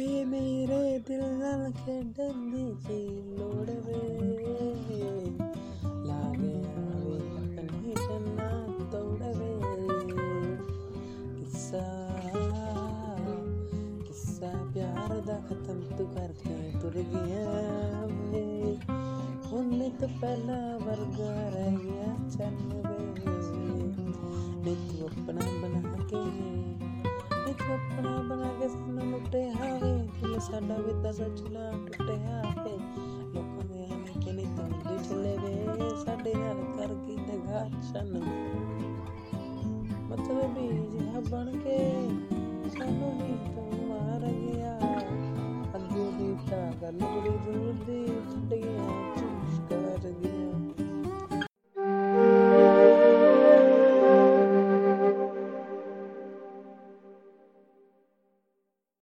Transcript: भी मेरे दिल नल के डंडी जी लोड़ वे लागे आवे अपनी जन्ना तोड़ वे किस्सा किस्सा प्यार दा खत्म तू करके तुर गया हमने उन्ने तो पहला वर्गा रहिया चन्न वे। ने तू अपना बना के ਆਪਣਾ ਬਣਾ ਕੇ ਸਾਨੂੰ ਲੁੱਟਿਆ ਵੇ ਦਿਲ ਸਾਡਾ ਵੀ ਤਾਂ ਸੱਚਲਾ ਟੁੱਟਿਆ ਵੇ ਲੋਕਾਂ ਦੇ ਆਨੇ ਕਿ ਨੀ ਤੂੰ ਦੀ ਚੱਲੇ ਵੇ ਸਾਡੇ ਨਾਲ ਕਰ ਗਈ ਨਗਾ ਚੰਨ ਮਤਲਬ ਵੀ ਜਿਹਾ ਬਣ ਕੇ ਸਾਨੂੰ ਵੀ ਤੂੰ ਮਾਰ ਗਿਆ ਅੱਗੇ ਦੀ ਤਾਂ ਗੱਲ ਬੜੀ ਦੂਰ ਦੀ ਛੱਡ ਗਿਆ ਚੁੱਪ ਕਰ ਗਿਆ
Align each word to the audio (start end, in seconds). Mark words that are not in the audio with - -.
भी 0.00 0.24
मेरे 0.24 0.98
दिल 1.08 1.20
नल 1.20 1.62
के 1.78 1.94
डंडी 2.16 2.62
जी 2.84 3.00
लोड़ 3.38 3.70
वे 3.86 3.98
लागे 6.08 6.52
आवे 6.82 7.16
अपनी 7.40 7.92
जन्ना 7.96 8.46
तोड़ 8.92 9.22
वे 9.40 9.50
किस्सा 11.34 11.82
किस्सा 14.06 14.52
प्यार 14.72 15.12
दा 15.28 15.36
खत्म 15.50 15.96
तू 15.98 16.06
करके 16.14 16.56
तुर 16.80 16.96
गया 17.12 17.44
हमने 17.96 18.44
उन्ने 19.58 19.90
तो 20.00 20.08
पहला 20.22 20.60
वर्गा 20.86 21.34
रहिया 21.56 22.08
चन्न 22.38 22.82
वे। 22.88 23.00
ने 24.64 24.74
तू 24.86 25.04
अपना 25.06 25.52
बना 25.60 25.82
के 26.04 26.49
ਆਪਣਾ 27.69 28.21
ਬਣਾ 28.21 28.53
ਕੇ 28.59 28.67
ਸਾਨੂੰ 28.67 29.11
ਲੁੱਟਿਆ 29.11 29.75
ਵੇ 29.75 30.07
ਦਿਲ 30.21 30.39
ਸਾਡਾ 30.39 30.77
ਵੀ 30.77 31.03
ਤਾਂ 31.03 31.13
ਸੱਚਲਾ 31.13 31.71
ਟੁੱਟਿਆ 31.71 32.41
ਵੇ 32.63 32.71
ਲੋਕਾਂ 33.33 33.65
ਦੇ 33.65 33.83
ਆਨੇ 33.83 34.21
ਕਿ 34.25 34.31
ਨੀ 34.31 34.45
ਤੂੰ 34.45 34.69
ਦੀ 34.69 35.09
ਚੱਲੇ 35.09 35.37
ਵੇ 35.37 35.89
ਸਾਡੇ 36.05 36.33
ਨਾਲ 36.33 36.63
ਕਰ 36.77 36.93
ਗਈ 36.93 37.17
ਨਗਾ 37.17 37.69
ਚੰਨ 37.93 38.17
ਮਤਲਬ 40.09 40.57
ਵੀ 40.57 40.67
ਜਿਹਾ 40.87 41.19
ਬਣ 41.19 41.57
ਕੇ 41.57 41.77
ਸਾਨੂੰ 42.79 43.11
ਵੀ 43.17 43.37
ਤੂੰ 43.55 43.87
ਮਾਰ 43.87 44.31
ਗਿਆ 44.31 44.79
ਅੱਗੇ 45.75 46.11
ਦੀ 46.11 46.35
ਤਾਂ 46.49 46.71
ਗੱਲ 46.81 46.97
ਬੜੀ 46.97 47.37
ਦੂਰ 47.45 47.73
ਦੀ 47.73 48.05
ਛੱਡ 48.05 48.53
ਗਿਆ 48.53 48.53
ਚੁੱਪ 48.53 48.53
ਕਰ 48.53 48.57
ਗਿਆ 48.57 48.68